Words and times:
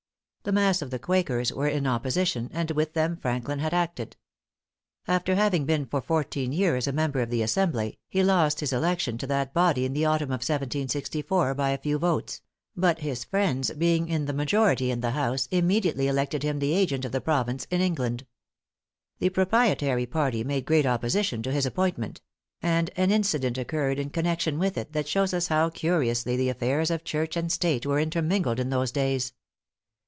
The 0.43 0.51
mass 0.51 0.81
of 0.81 0.89
the 0.89 0.97
Quakers 0.97 1.53
were 1.53 1.67
in 1.67 1.85
opposition, 1.85 2.49
and 2.51 2.71
with 2.71 2.93
them 2.93 3.15
Franklin 3.15 3.59
had 3.59 3.75
acted. 3.75 4.17
After 5.07 5.35
having 5.35 5.65
been 5.67 5.85
for 5.85 6.01
fourteen 6.01 6.51
years 6.51 6.87
a 6.87 6.91
member 6.91 7.21
of 7.21 7.29
the 7.29 7.43
Assembly, 7.43 7.99
he 8.09 8.23
lost 8.23 8.59
his 8.59 8.73
election 8.73 9.19
to 9.19 9.27
that 9.27 9.53
body 9.53 9.85
in 9.85 9.93
the 9.93 10.05
autumn 10.05 10.31
of 10.31 10.39
1764, 10.41 11.53
by 11.53 11.69
a 11.69 11.77
few 11.77 11.99
votes; 11.99 12.41
but 12.75 13.01
his 13.01 13.23
friends 13.23 13.69
being 13.77 14.09
in 14.09 14.25
the 14.25 14.33
majority 14.33 14.89
in 14.89 15.01
the 15.01 15.11
House, 15.11 15.47
immediately 15.51 16.07
elected 16.07 16.41
him 16.41 16.57
the 16.57 16.73
agent 16.73 17.05
of 17.05 17.11
the 17.11 17.21
province 17.21 17.67
in 17.69 17.79
England. 17.79 18.25
The 19.19 19.29
proprietary 19.29 20.07
party 20.07 20.43
made 20.43 20.65
great 20.65 20.87
opposition 20.87 21.43
to 21.43 21.51
his 21.51 21.67
appointment; 21.67 22.19
and 22.63 22.89
an 22.97 23.11
incident 23.11 23.59
occurred 23.59 23.99
in 23.99 24.09
connection 24.09 24.57
with 24.57 24.75
it 24.75 24.93
that 24.93 25.07
shows 25.07 25.35
us 25.35 25.49
how 25.49 25.69
curiously 25.69 26.35
the 26.35 26.49
affairs 26.49 26.89
of 26.89 27.03
Church 27.03 27.37
and 27.37 27.51
State 27.51 27.85
were 27.85 27.99
intermingled 27.99 28.59
in 28.59 28.71
those 28.71 28.91
days. 28.91 29.33